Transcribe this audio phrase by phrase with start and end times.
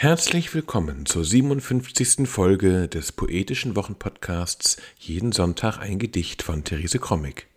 [0.00, 2.28] Herzlich willkommen zur 57.
[2.28, 7.48] Folge des poetischen Wochenpodcasts Jeden Sonntag ein Gedicht von Therese Krommig.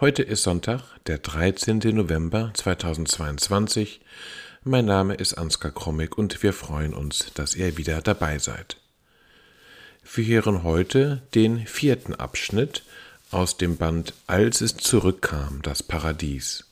[0.00, 1.78] Heute ist Sonntag, der 13.
[1.94, 4.00] November 2022.
[4.64, 8.78] Mein Name ist Ansgar Krommig und wir freuen uns, dass ihr wieder dabei seid.
[10.12, 12.82] Wir hören heute den vierten Abschnitt
[13.30, 16.64] aus dem Band Als es zurückkam, das Paradies.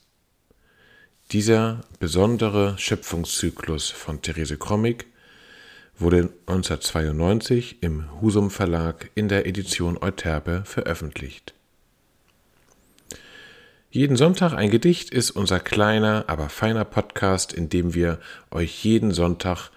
[1.33, 5.07] Dieser besondere Schöpfungszyklus von Therese Krommig
[5.99, 11.55] wurde 1992 im Husum Verlag in der Edition Euterpe veröffentlicht.
[13.91, 18.19] Jeden Sonntag ein Gedicht ist unser kleiner, aber feiner Podcast, in dem wir
[18.51, 19.71] euch jeden Sonntag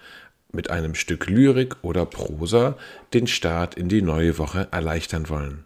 [0.52, 2.76] mit einem Stück Lyrik oder Prosa
[3.14, 5.65] den Start in die neue Woche erleichtern wollen.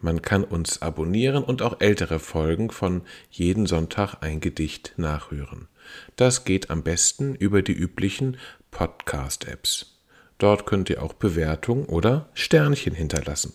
[0.00, 5.68] Man kann uns abonnieren und auch ältere Folgen von jeden Sonntag ein Gedicht nachhören.
[6.16, 8.36] Das geht am besten über die üblichen
[8.70, 9.96] Podcast-Apps.
[10.38, 13.54] Dort könnt ihr auch Bewertung oder Sternchen hinterlassen.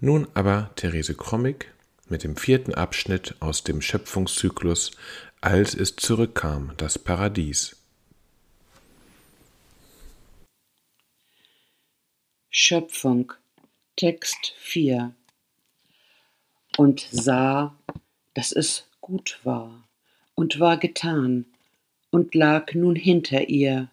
[0.00, 1.72] Nun aber Therese Krommig
[2.08, 4.92] mit dem vierten Abschnitt aus dem Schöpfungszyklus
[5.40, 7.76] Als es zurückkam, das Paradies.
[12.50, 13.32] Schöpfung
[14.00, 15.12] Text 4
[16.76, 17.76] Und sah,
[18.32, 19.88] dass es gut war
[20.36, 21.46] und war getan
[22.12, 23.90] und lag nun hinter ihr,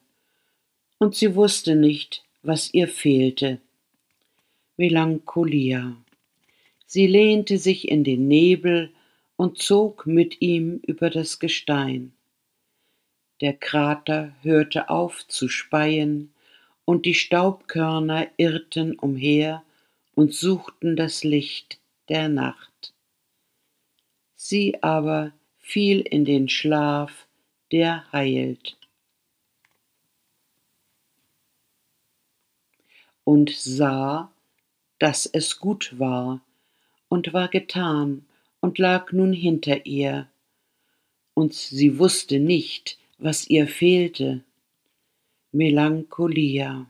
[0.99, 3.59] und sie wusste nicht, was ihr fehlte.
[4.77, 5.97] Melancholia.
[6.85, 8.91] Sie lehnte sich in den Nebel
[9.37, 12.13] und zog mit ihm über das Gestein.
[13.41, 16.31] Der Krater hörte auf zu speien,
[16.85, 19.63] und die Staubkörner irrten umher
[20.15, 22.93] und suchten das Licht der Nacht.
[24.35, 27.27] Sie aber fiel in den Schlaf,
[27.71, 28.77] der heilt.
[33.23, 34.31] Und sah,
[34.99, 36.41] dass es gut war,
[37.09, 38.25] und war getan,
[38.61, 40.27] und lag nun hinter ihr,
[41.33, 44.43] und sie wusste nicht, was ihr fehlte.
[45.51, 46.87] Melancholia.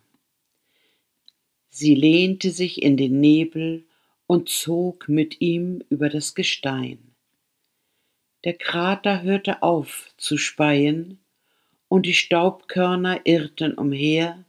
[1.78, 3.84] Sie lehnte sich in den Nebel
[4.28, 7.14] und zog mit ihm über das Gestein.
[8.46, 11.20] Der Krater hörte auf zu speien,
[11.90, 14.46] und die Staubkörner irrten umher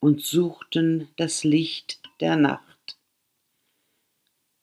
[0.00, 2.98] und suchten das Licht der Nacht.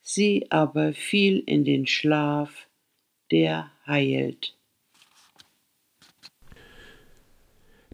[0.02, 2.68] Sie aber fiel in den Schlaf,
[3.32, 4.58] der heilt.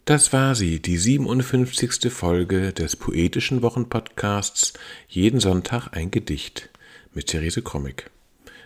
[0.09, 2.11] Das war sie, die 57.
[2.11, 4.73] Folge des poetischen Wochenpodcasts
[5.07, 6.71] Jeden Sonntag ein Gedicht
[7.13, 8.09] mit Therese Krommig.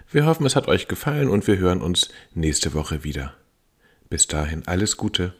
[0.09, 3.33] Wir hoffen, es hat euch gefallen und wir hören uns nächste Woche wieder.
[4.09, 5.33] Bis dahin alles Gute.